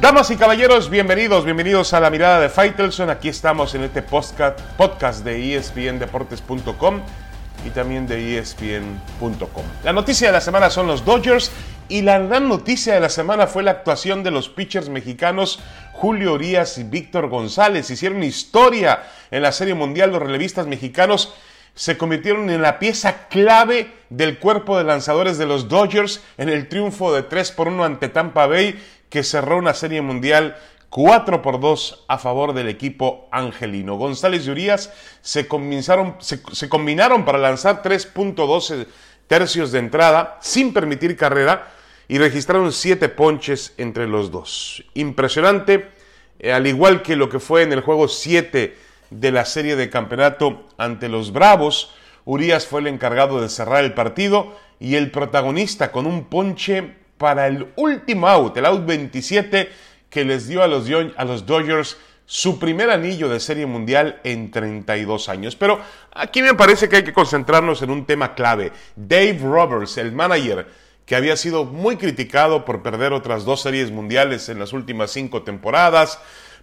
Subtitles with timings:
[0.00, 3.10] Damas y caballeros, bienvenidos, bienvenidos a la mirada de Faitelson.
[3.10, 7.02] Aquí estamos en este podcast, de espndeportes.com
[7.66, 9.64] y también de espn.com.
[9.84, 11.52] La noticia de la semana son los Dodgers
[11.90, 15.60] y la gran noticia de la semana fue la actuación de los pitchers mexicanos
[15.92, 17.90] Julio Urias y Víctor González.
[17.90, 21.34] Hicieron historia en la Serie Mundial los relevistas mexicanos
[21.74, 26.68] se convirtieron en la pieza clave del cuerpo de lanzadores de los Dodgers en el
[26.68, 28.78] triunfo de 3 por 1 ante Tampa Bay
[29.10, 30.56] que cerró una serie mundial
[30.90, 33.96] 4 por 2 a favor del equipo angelino.
[33.96, 38.86] González y Urias se combinaron, se, combinaron para lanzar 3.12
[39.26, 41.72] tercios de entrada sin permitir carrera
[42.08, 44.82] y registraron 7 ponches entre los dos.
[44.94, 45.90] Impresionante,
[46.40, 48.76] eh, al igual que lo que fue en el juego 7
[49.10, 53.94] de la serie de campeonato ante los Bravos, Urias fue el encargado de cerrar el
[53.94, 59.70] partido y el protagonista con un ponche para el último out, el out 27,
[60.08, 64.50] que les dio a los, a los Dodgers su primer anillo de serie mundial en
[64.50, 65.54] 32 años.
[65.54, 65.80] Pero
[66.14, 68.72] aquí me parece que hay que concentrarnos en un tema clave.
[68.96, 70.66] Dave Roberts, el manager
[71.04, 75.42] que había sido muy criticado por perder otras dos series mundiales en las últimas cinco
[75.42, 76.20] temporadas,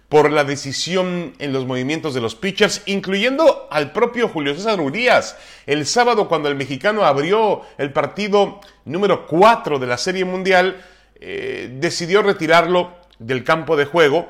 [0.08, 5.36] por la decisión en los movimientos de los pitchers, incluyendo al propio Julio César Urias.
[5.66, 10.82] El sábado, cuando el mexicano abrió el partido número 4 de la Serie Mundial,
[11.20, 14.28] eh, decidió retirarlo del campo de juego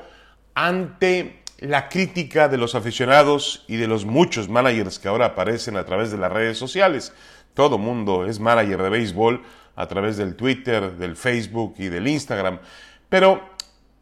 [0.53, 5.85] ante la crítica de los aficionados y de los muchos managers que ahora aparecen a
[5.85, 7.13] través de las redes sociales.
[7.53, 9.43] Todo mundo es manager de béisbol
[9.75, 12.59] a través del Twitter, del Facebook y del Instagram.
[13.07, 13.49] Pero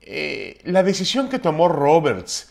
[0.10, 2.50] eh, la decisión que tomó Roberts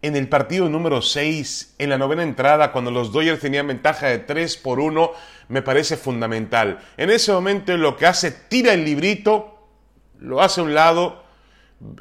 [0.00, 4.20] en el partido número 6, en la novena entrada, cuando los Dodgers tenían ventaja de
[4.20, 5.12] 3 por 1,
[5.48, 6.78] me parece fundamental.
[6.96, 9.68] En ese momento lo que hace, tira el librito,
[10.18, 11.24] lo hace a un lado,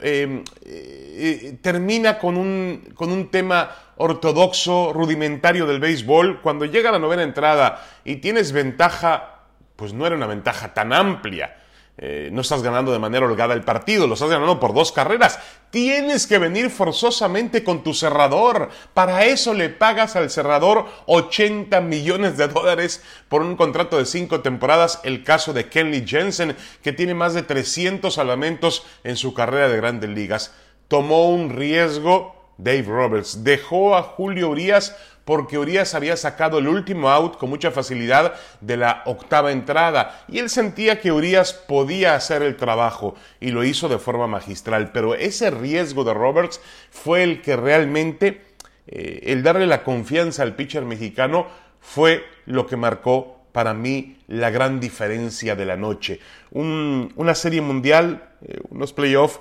[0.02, 6.42] em, eh, termina con un, con un tema ortodoxo, rudimentario del béisbol.
[6.42, 9.42] Cuando llega la novena entrada y tienes ventaja,
[9.76, 11.58] pues no era una ventaja tan amplia
[11.96, 15.40] eh, no estás ganando de manera holgada el partido, lo estás ganando por dos carreras.
[15.70, 18.70] Tienes que venir forzosamente con tu cerrador.
[18.94, 24.42] Para eso le pagas al cerrador 80 millones de dólares por un contrato de cinco
[24.42, 25.02] temporadas.
[25.04, 29.78] El caso de Kenley Jensen, que tiene más de 300 salvamentos en su carrera de
[29.78, 30.54] grandes ligas.
[30.88, 33.44] Tomó un riesgo Dave Roberts.
[33.44, 38.78] Dejó a Julio Urias porque Urias había sacado el último out con mucha facilidad de
[38.78, 43.88] la octava entrada y él sentía que Urias podía hacer el trabajo y lo hizo
[43.90, 46.60] de forma magistral, pero ese riesgo de Roberts
[46.92, 48.42] fue el que realmente,
[48.88, 51.48] eh, el darle la confianza al pitcher mexicano
[51.80, 56.20] fue lo que marcó para mí la gran diferencia de la noche.
[56.52, 59.40] una serie mundial, eh, unos playoffs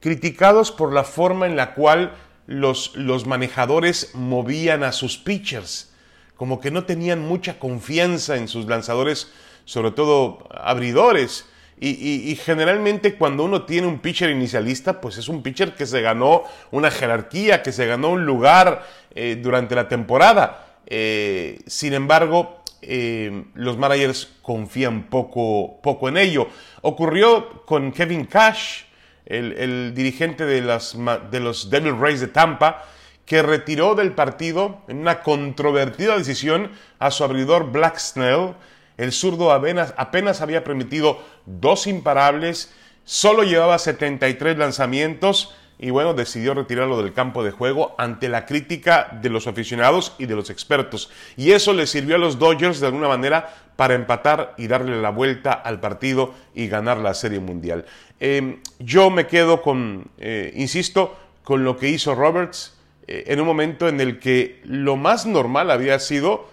[0.00, 2.12] criticados por la forma en la cual
[2.46, 5.92] los, los manejadores movían a sus pitchers,
[6.36, 9.30] como que no tenían mucha confianza en sus lanzadores,
[9.64, 11.46] sobre todo abridores.
[11.84, 16.44] Y, generalmente cuando uno tiene un pitcher inicialista, pues es un pitcher que se ganó
[16.70, 18.86] una jerarquía, que se ganó un lugar
[19.16, 20.76] eh, durante la temporada.
[20.86, 26.48] Eh, sin embargo, eh, los managers confían poco, poco en ello.
[26.82, 28.82] Ocurrió con Kevin Cash,
[29.26, 30.96] el, dirigente de, las,
[31.30, 32.84] de los Devil Rays de Tampa,
[33.26, 38.54] que retiró del partido en una controvertida decisión a su abridor Black Snell.
[38.96, 42.74] El zurdo apenas, apenas había permitido dos imparables,
[43.04, 49.18] solo llevaba 73 lanzamientos y bueno, decidió retirarlo del campo de juego ante la crítica
[49.20, 51.10] de los aficionados y de los expertos.
[51.36, 55.10] Y eso le sirvió a los Dodgers de alguna manera para empatar y darle la
[55.10, 57.84] vuelta al partido y ganar la Serie Mundial.
[58.20, 63.46] Em, yo me quedo con, eh, insisto, con lo que hizo Roberts eh, en un
[63.46, 66.48] momento en el que lo más normal había sido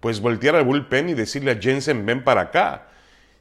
[0.00, 2.88] pues voltear al bullpen y decirle a Jensen, ven para acá.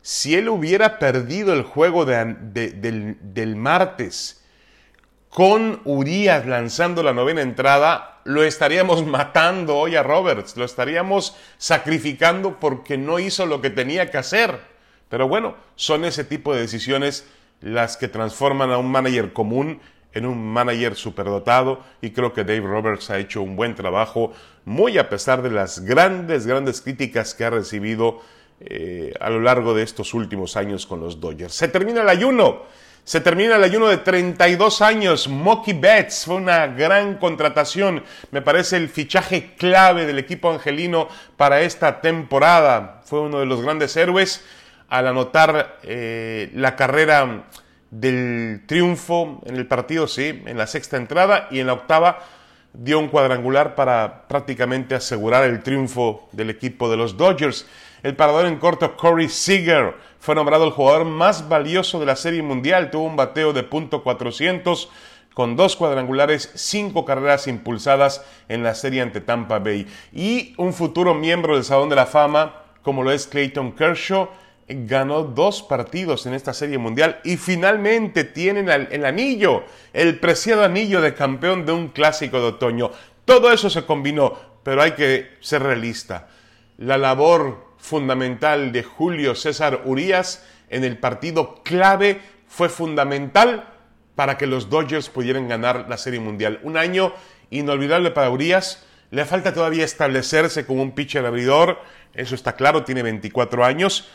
[0.01, 4.45] Si él hubiera perdido el juego del, del martes,
[5.27, 12.59] con Urias lanzando la novena entrada, lo estaríamos matando hoy a Roberts, lo estaríamos sacrificando
[12.59, 14.59] porque no hizo lo que tenía que hacer.
[15.09, 17.25] Pero bueno, son ese tipo de decisiones
[17.61, 19.79] las que transforman a un manager común
[20.13, 24.31] en un manager superdotado y creo que Dave Roberts ha hecho un buen trabajo,
[24.65, 28.21] muy a pesar de las grandes, grandes críticas que ha recibido
[28.59, 31.53] eh, a lo largo de estos últimos años con los Dodgers.
[31.53, 32.61] Se termina el ayuno.
[33.05, 35.27] Se termina el ayuno de 32 años.
[35.27, 38.01] Mocky Betts fue una gran contratación.
[38.31, 43.01] Me parece el fichaje clave del equipo angelino para esta temporada.
[43.03, 44.45] Fue uno de los grandes héroes
[44.87, 47.43] al anotar eh, la carrera
[47.91, 52.23] del triunfo en el partido, sí, en la sexta entrada y en la octava
[52.73, 57.67] dio un cuadrangular para prácticamente asegurar el triunfo del equipo de los Dodgers.
[58.01, 62.41] El parador en corto Corey Seager fue nombrado el jugador más valioso de la Serie
[62.41, 64.89] Mundial, tuvo un bateo de punto .400
[65.33, 69.87] con dos cuadrangulares, cinco carreras impulsadas en la serie ante Tampa Bay.
[70.11, 74.29] Y un futuro miembro del Salón de la Fama, como lo es Clayton Kershaw,
[74.67, 79.63] ganó dos partidos en esta serie mundial y finalmente tienen el anillo,
[79.93, 82.91] el preciado anillo de campeón de un clásico de otoño.
[83.25, 86.27] Todo eso se combinó, pero hay que ser realista.
[86.77, 93.69] La labor fundamental de Julio César Urias en el partido clave fue fundamental
[94.15, 96.59] para que los Dodgers pudieran ganar la Serie Mundial.
[96.63, 97.13] Un año
[97.53, 98.83] inolvidable para Urias.
[99.11, 101.79] Le falta todavía establecerse como un pitcher abridor,
[102.15, 104.09] eso está claro, tiene 24 años,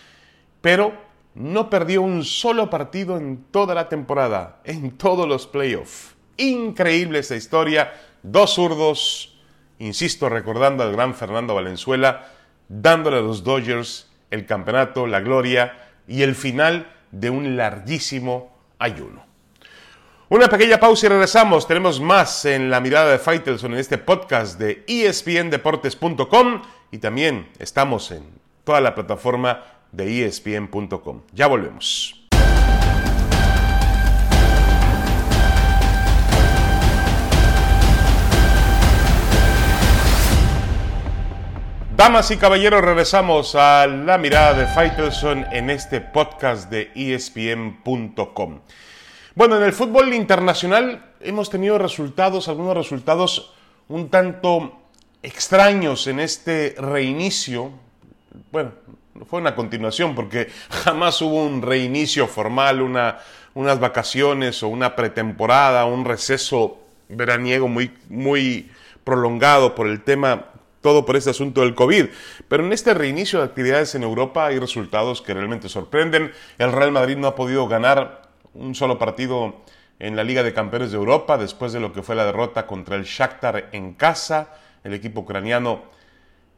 [0.60, 0.92] pero
[1.34, 6.16] no perdió un solo partido en toda la temporada, en todos los playoffs.
[6.36, 9.38] Increíble esa historia, dos zurdos,
[9.78, 12.28] insisto, recordando al gran Fernando Valenzuela,
[12.68, 19.24] dándole a los Dodgers el campeonato, la gloria y el final de un larguísimo ayuno.
[20.30, 21.66] Una pequeña pausa y regresamos.
[21.66, 28.10] Tenemos más en la mirada de Faitelson en este podcast de espndeportes.com y también estamos
[28.10, 28.24] en
[28.64, 31.22] toda la plataforma de espn.com.
[31.32, 32.14] Ya volvemos.
[41.98, 48.60] Damas y caballeros, regresamos a la mirada de Faitelson en este podcast de espn.com.
[49.34, 53.52] Bueno, en el fútbol internacional hemos tenido resultados, algunos resultados
[53.88, 54.78] un tanto
[55.22, 57.72] extraños en este reinicio.
[58.52, 58.72] Bueno,
[59.26, 63.18] fue una continuación porque jamás hubo un reinicio formal, una,
[63.54, 66.78] unas vacaciones o una pretemporada, un receso
[67.08, 68.70] veraniego muy, muy
[69.04, 70.46] prolongado por el tema,
[70.80, 72.06] todo por este asunto del COVID.
[72.48, 76.32] Pero en este reinicio de actividades en Europa hay resultados que realmente sorprenden.
[76.58, 79.56] El Real Madrid no ha podido ganar un solo partido
[79.98, 82.96] en la Liga de Campeones de Europa después de lo que fue la derrota contra
[82.96, 84.54] el Shakhtar en casa.
[84.84, 85.82] El equipo ucraniano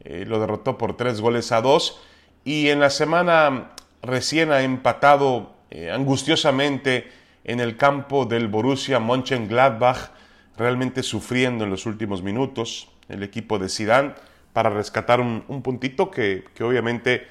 [0.03, 2.01] eh, lo derrotó por tres goles a dos
[2.43, 3.71] y en la semana
[4.01, 7.11] recién ha empatado eh, angustiosamente
[7.43, 10.11] en el campo del Borussia Mönchengladbach,
[10.57, 14.13] realmente sufriendo en los últimos minutos el equipo de Zidane
[14.53, 17.27] para rescatar un, puntito que, que obviamente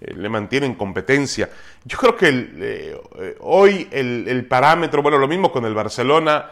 [0.00, 1.50] eh, le mantienen competencia.
[1.84, 6.50] Yo creo que eh, hoy el, parámetro, bueno, lo mismo con el Barcelona,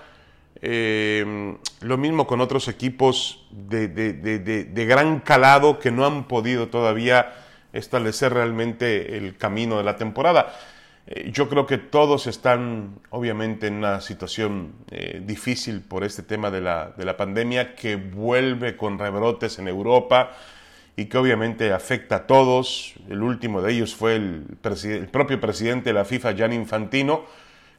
[0.62, 7.41] lo mismo con otros equipos de, gran calado que no han podido todavía
[7.72, 10.54] establecer realmente el camino de la temporada.
[11.32, 14.74] yo creo que todos están obviamente en una situación
[15.22, 20.30] difícil por este tema de la, de la pandemia que vuelve con rebrotes en Europa
[20.96, 22.94] y que obviamente afecta a todos.
[23.08, 24.44] El último de ellos fue el,
[25.10, 27.24] propio presidente de la FIFA, Gianni Infantino,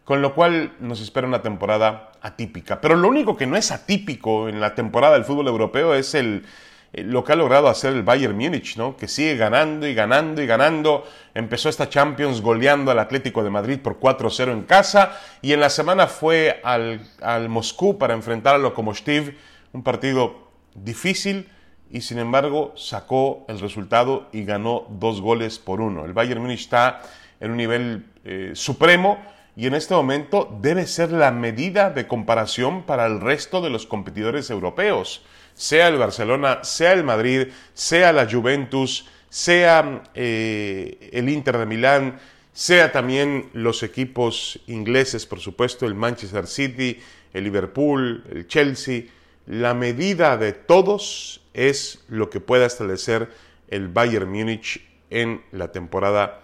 [0.04, 2.82] con lo cual nos espera una temporada atípica.
[2.82, 6.46] Pero lo único que no es atípico en la temporada del fútbol europeo es el,
[6.94, 8.96] lo que ha logrado hacer el Bayern Múnich, ¿no?
[8.96, 11.06] que sigue ganando y ganando y ganando.
[11.34, 15.70] Empezó esta Champions goleando al Atlético de Madrid por 4-0 en casa y en la
[15.70, 19.38] semana fue al, al Moscú para enfrentar a Lokomotiv,
[19.74, 21.50] un partido difícil,
[21.90, 26.06] y sin embargo sacó el resultado y ganó dos goles por uno.
[26.06, 27.02] El Bayern Múnich está
[27.40, 29.20] en un nivel eh, supremo
[29.56, 33.86] y en este momento debe ser la medida de comparación para el resto de los
[33.86, 35.24] competidores europeos,
[35.54, 42.20] sea el Barcelona, sea el Madrid, sea la Juventus, sea eh, el Inter de Milán,
[42.54, 47.00] sea también los equipos ingleses, por supuesto, el Manchester City,
[47.34, 49.06] el Liverpool, el Chelsea.
[49.48, 53.30] La medida de todos es lo que pueda establecer
[53.68, 56.44] el Bayern Múnich en la temporada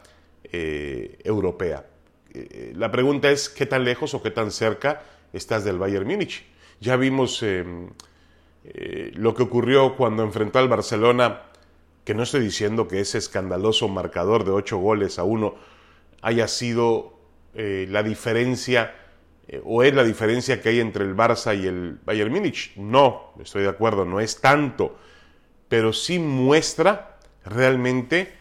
[0.51, 1.86] eh, europea.
[2.34, 6.44] Eh, la pregunta es qué tan lejos o qué tan cerca estás del Bayern Múnich.
[6.80, 7.89] Ya vimos em,
[8.63, 11.44] eh, lo que ocurrió cuando enfrentó al Barcelona,
[12.04, 15.56] que no estoy diciendo que ese escandaloso marcador de ocho goles a uno
[16.22, 17.18] haya sido
[17.54, 18.94] la diferencia
[19.63, 22.75] o es la diferencia que hay entre el Barça y el Bayern Múnich.
[22.78, 24.98] No, estoy de acuerdo, no es tanto,
[25.68, 28.34] pero sí muestra realmente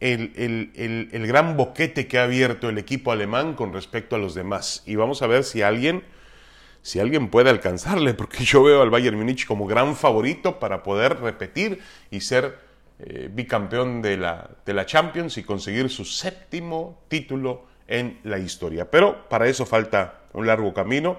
[0.00, 4.82] el, gran boquete que ha abierto el equipo alemán con respecto a los demás.
[4.86, 6.04] Y vamos a ver si alguien,
[6.86, 11.18] si alguien puede alcanzarle, porque yo veo al Bayern Múnich como gran favorito para poder
[11.18, 12.60] repetir y ser
[13.00, 18.88] eh, bicampeón de la, de la Champions y conseguir su séptimo título en la historia.
[18.88, 21.16] Pero para eso falta un largo camino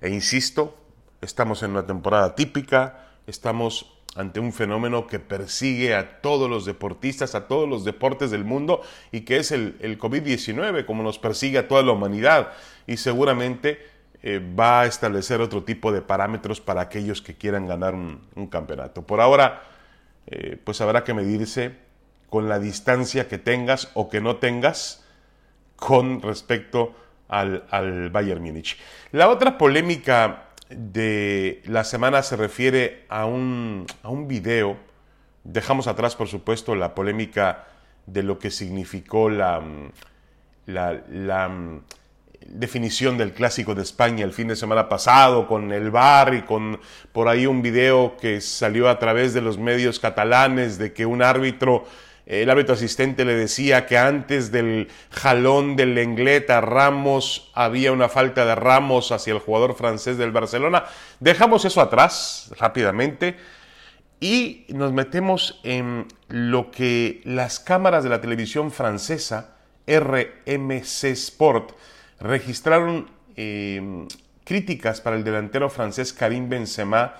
[0.00, 0.78] e insisto,
[1.20, 7.34] estamos en una temporada típica, estamos ante un fenómeno que persigue a todos los deportistas,
[7.34, 11.66] a todos los deportes del mundo y que es el, COVID-19, como nos persigue a
[11.66, 12.52] toda la humanidad
[12.86, 17.94] y seguramente eh, va a establecer otro tipo de parámetros para aquellos que quieran ganar
[17.94, 19.06] un, campeonato.
[19.06, 19.62] Por ahora,
[20.26, 21.76] eh, pues habrá que medirse
[22.28, 25.04] con la distancia que tengas o que no tengas
[25.76, 26.94] con respecto
[27.28, 28.76] al, al Bayern Múnich.
[29.12, 34.76] La otra polémica de la semana se refiere a un, a un video.
[35.44, 37.66] Dejamos atrás, por supuesto, la polémica
[38.06, 39.62] de lo que significó la,
[40.66, 41.80] la, la
[42.48, 46.80] definición del clásico de España el fin de semana pasado con el bar y con
[47.12, 51.22] por ahí un video que salió a través de los medios catalanes de que un
[51.22, 51.84] árbitro
[52.28, 58.44] el árbitro asistente le decía que antes del jalón del Lenglet Ramos había una falta
[58.44, 60.84] de Ramos hacia el jugador francés del Barcelona.
[61.20, 63.38] Dejamos eso atrás rápidamente
[64.20, 71.70] y nos metemos en lo que las cámaras de la televisión francesa, RMC Sport,
[72.20, 74.06] registraron eh,
[74.44, 77.14] críticas para el delantero francés Karim Benzema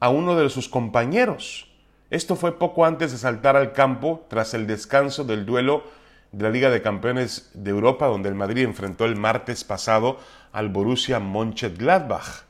[0.00, 1.68] a uno de sus compañeros.
[2.10, 5.84] Esto fue poco antes de saltar al campo tras el descanso del duelo
[6.30, 10.18] de la Liga de Campeones de Europa, donde el Madrid enfrentó el martes pasado
[10.52, 12.44] al Borussia Mönchengladbach.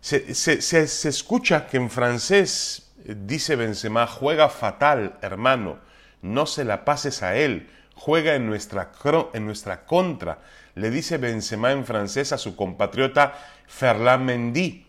[0.00, 5.78] Se, se, escucha que en francés dice Benzema, juega fatal, hermano,
[6.22, 8.92] no se la pases a él, juega en nuestra,
[9.32, 10.38] en nuestra contra,
[10.76, 13.34] le dice Benzema en francés a su compatriota
[13.66, 14.86] Ferland Mendy.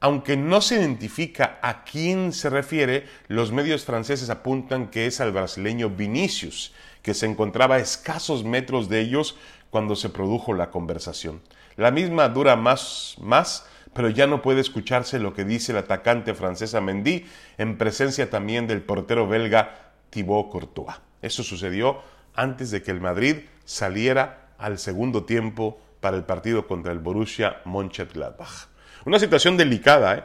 [0.00, 5.32] Aunque no se identifica a quién se refiere, los medios franceses apuntan que es al
[5.32, 9.36] brasileño Vinicius, que se encontraba a escasos metros de ellos
[9.70, 11.42] cuando se produjo la conversación.
[11.76, 16.34] La misma dura más, más, pero ya no puede escucharse lo que dice el atacante
[16.34, 17.26] francesa Mendy
[17.58, 20.96] en presencia también del portero belga Thibaut Courtois.
[21.20, 22.00] Eso sucedió
[22.34, 27.60] antes de que el Madrid saliera al segundo tiempo para el partido contra el Borussia
[27.66, 28.68] Mönchengladbach.
[29.04, 30.16] Una situación delicada.
[30.16, 30.24] ¿eh?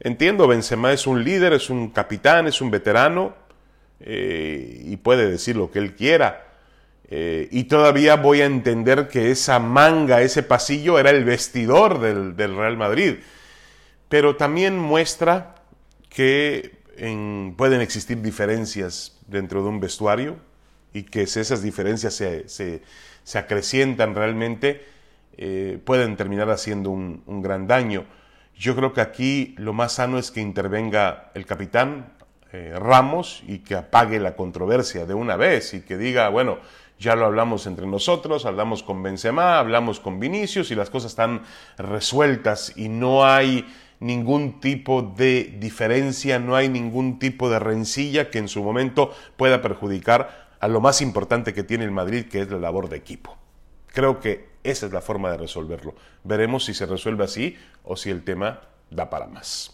[0.00, 3.36] Entiendo, Benzema es un líder, es un capitán, es un veterano
[4.00, 6.48] eh, y puede decir lo que él quiera.
[7.08, 12.56] Eh, y todavía voy a entender que esa manga, ese pasillo era el vestidor del,
[12.56, 13.18] Real Madrid.
[14.08, 15.54] Pero también muestra
[16.08, 16.74] que
[17.56, 20.38] pueden existir diferencias dentro de un vestuario
[20.92, 22.82] y que esas diferencias se
[23.34, 24.86] acrecientan realmente,
[25.36, 28.04] eh, pueden terminar haciendo un, gran daño.
[28.56, 32.14] Yo creo que aquí lo más sano es que intervenga el capitán
[32.52, 36.58] eh, Ramos y que apague la controversia de una vez y que diga, bueno,
[36.98, 41.42] ya lo hablamos entre nosotros, hablamos con Benzema, hablamos con Vinicius y las cosas están
[41.76, 43.66] resueltas y no hay
[44.00, 49.60] ningún tipo de diferencia, no hay ningún tipo de rencilla que en su momento pueda
[49.60, 53.36] perjudicar a lo más importante que tiene el Madrid, que es la labor de equipo.
[53.86, 55.94] Creo que esa es la forma de resolverlo.
[56.24, 59.72] Veremos si se resuelve así o si el tema da para más.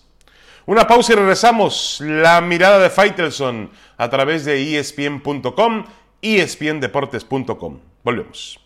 [0.67, 2.03] Una pausa y regresamos.
[2.03, 5.87] La mirada de Faitelson a través de espn.com,
[6.21, 7.79] espndeportes.com.
[8.05, 8.62] Volvemos.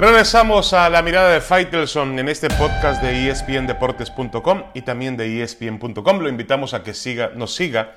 [0.00, 6.20] Regresamos a la mirada de Faitelson en este podcast de espndeportes.com y también de espn.com.
[6.20, 6.94] Lo invitamos a que
[7.36, 7.96] nos siga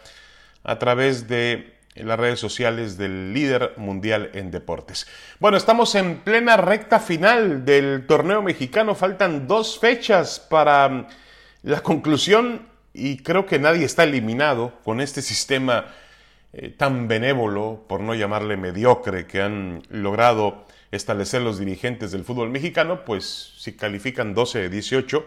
[0.65, 5.07] a través de las redes sociales del líder mundial en deportes.
[5.39, 8.95] Bueno, estamos en plena recta final del torneo mexicano.
[8.95, 11.07] Faltan dos fechas para mm,
[11.61, 15.85] la conclusión y creo que nadie está eliminado con este sistema
[16.51, 20.65] eh, tan benévolo, por no llamarle mediocre, que han logrado
[20.95, 25.25] establecer los dirigentes del fútbol mexicano, pues si califican 12 de 18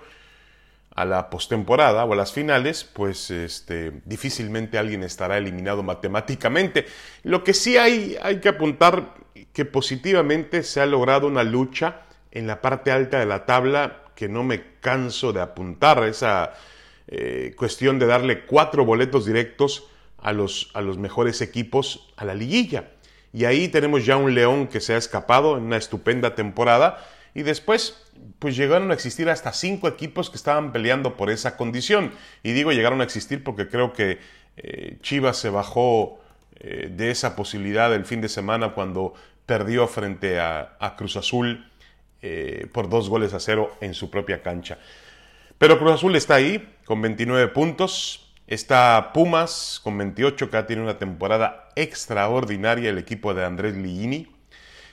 [0.94, 6.86] a la postemporada o a las finales, pues este, difícilmente alguien estará eliminado matemáticamente.
[7.22, 9.14] Lo que sí hay, hay que apuntar
[9.52, 14.28] que positivamente se ha logrado una lucha en la parte alta de la tabla que
[14.28, 16.54] no me canso de apuntar, esa
[17.08, 22.34] eh, cuestión de darle cuatro boletos directos a los, a los mejores equipos a la
[22.34, 22.92] liguilla.
[23.32, 27.04] Y ahí tenemos ya un León que se ha escapado en una estupenda temporada.
[27.34, 28.02] Y después,
[28.38, 32.12] pues llegaron a existir hasta cinco equipos que estaban peleando por esa condición.
[32.42, 34.18] Y digo llegaron a existir porque creo que
[34.56, 36.18] eh, Chivas se bajó
[36.58, 39.12] eh, de esa posibilidad el fin de semana cuando
[39.44, 41.70] perdió frente a, Cruz Azul
[42.22, 44.78] eh, por dos goles a cero en su propia cancha.
[45.58, 48.25] Pero Cruz Azul está ahí con 29 puntos.
[48.46, 54.28] Está Pumas con 28, que tiene una temporada extraordinaria el equipo de Andrés Ligini.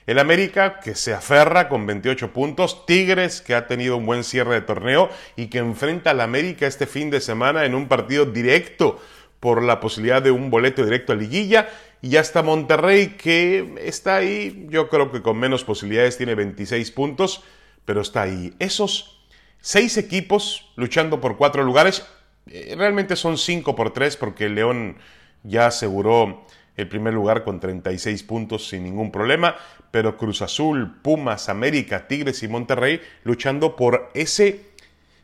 [0.07, 2.87] El América, que se aferra con 28 puntos.
[2.87, 6.87] Tigres, que ha tenido un buen cierre de torneo y que enfrenta al América este
[6.87, 8.99] fin de semana en un partido directo
[9.39, 11.69] por la posibilidad de un boleto directo a liguilla.
[12.01, 16.89] Y ya está Monterrey, que está ahí, yo creo que con menos posibilidades, tiene 26
[16.89, 17.43] puntos,
[17.85, 18.55] pero está ahí.
[18.57, 19.27] Esos
[19.61, 22.03] seis equipos luchando por cuatro lugares,
[22.45, 24.97] realmente son cinco por tres, porque el León
[25.43, 26.45] ya aseguró
[26.75, 29.55] el primer lugar con 36 puntos sin ningún problema,
[29.91, 34.61] pero Cruz Azul, Pumas, América, Tigres y Monterrey luchando por ese,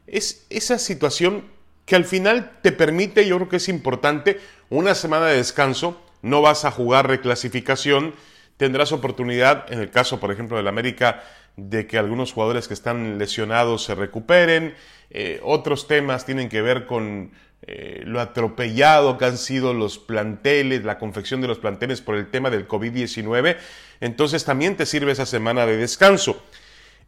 [0.06, 1.46] es, esa situación
[1.86, 6.42] que al final te permite, yo creo que es importante, una semana de descanso, no
[6.42, 8.14] vas a jugar reclasificación,
[8.58, 11.24] tendrás oportunidad, en el caso, por ejemplo, del América,
[11.58, 14.74] de que algunos jugadores que están lesionados se recuperen,
[15.10, 17.32] eh, otros temas tienen que ver con
[17.64, 22.30] eh, lo atropellado que han sido los planteles, la confección de los planteles por el
[22.30, 23.58] tema del COVID-19,
[24.00, 26.42] entonces también te sirve esa semana de descanso.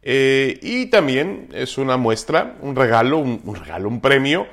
[0.04, 4.46] Eh, y también es una muestra, un regalo, un regalo, un premio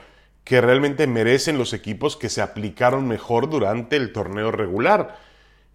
[0.49, 5.19] que realmente merecen los equipos que se aplicaron mejor durante el torneo regular.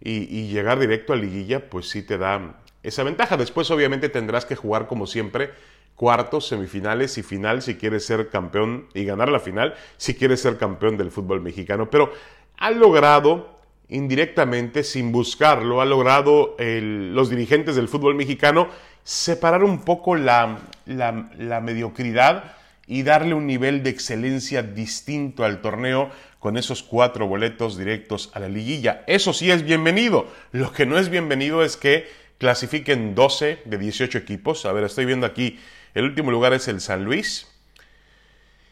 [0.01, 3.37] Y, llegar directo a liguilla, pues sí te da esa ventaja.
[3.37, 5.51] Después obviamente tendrás que jugar como siempre
[5.95, 10.57] cuartos, semifinales y final si quieres ser campeón y ganar la final si quieres ser
[10.57, 11.89] campeón del fútbol mexicano.
[11.89, 12.11] Pero
[12.57, 13.55] ha logrado
[13.87, 18.67] indirectamente, sin buscarlo, ha logrado los dirigentes del fútbol mexicano
[19.03, 22.55] separar un poco la, la, la mediocridad
[22.87, 28.39] y darle un nivel de excelencia distinto al torneo con esos cuatro boletos directos a
[28.39, 29.03] la liguilla.
[29.07, 30.27] Eso sí es bienvenido.
[30.51, 34.65] Lo que no es bienvenido es que clasifiquen 12 de 18 equipos.
[34.65, 35.59] A ver, estoy viendo aquí,
[35.93, 37.47] el último lugar es el San Luis.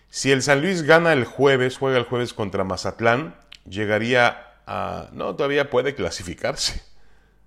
[0.09, 3.35] Si el San Luis gana el jueves, juega el jueves contra Mazatlán,
[3.67, 5.09] llegaría a...
[5.13, 6.83] No, todavía puede clasificarse.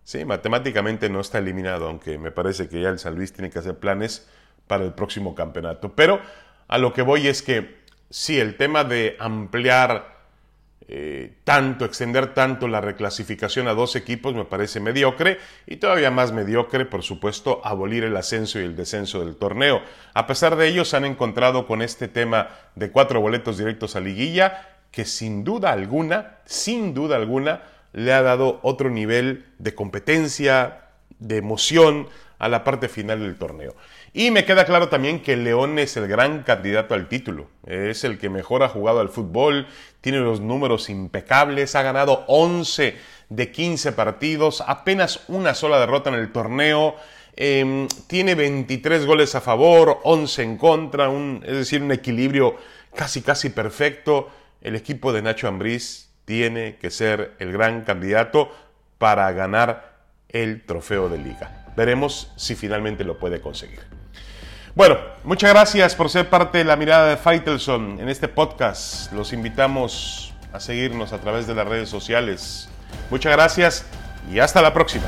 [0.03, 3.59] Sí, matemáticamente no está eliminado, aunque me parece que ya el San Luis tiene que
[3.59, 4.29] hacer planes
[4.67, 5.95] para el próximo campeonato.
[5.95, 6.21] Pero
[6.69, 10.16] a lo que voy es que sí, el tema de ampliar
[10.89, 16.31] eh, tanto, extender tanto la reclasificación a dos equipos me parece mediocre y todavía más
[16.31, 19.83] mediocre, por supuesto, abolir el ascenso y el descenso del torneo.
[20.15, 24.01] A pesar de ello, se han encontrado con este tema de cuatro boletos directos a
[24.01, 27.62] liguilla que sin duda alguna, sin duda alguna,
[27.93, 30.85] le ha dado otro nivel de competencia,
[31.19, 32.09] de emoción
[32.39, 33.75] a la parte final del torneo.
[34.19, 37.51] Y me queda claro también que León es el gran candidato al título.
[37.67, 39.67] Es el que mejor ha jugado al fútbol,
[40.01, 42.97] tiene los números impecables, ha ganado 11
[43.29, 46.97] de 15 partidos, apenas una sola derrota en el torneo,
[47.37, 51.11] em, tiene 23 goles a favor, 11 en contra,
[51.45, 52.57] es decir, un equilibrio
[52.95, 54.31] casi casi perfecto.
[54.63, 58.51] El equipo de Nacho Ambriz tiene que ser el gran candidato
[58.97, 59.99] para ganar
[60.31, 61.67] el trofeo de liga.
[61.77, 63.96] Veremos si finalmente lo puede conseguir.
[64.77, 69.11] Bueno, muchas gracias por ser parte de la mirada de Faitelson en este podcast.
[69.11, 72.69] Los invitamos a seguirnos a través de las redes sociales.
[73.09, 73.87] Muchas gracias
[74.31, 75.07] y hasta la próxima.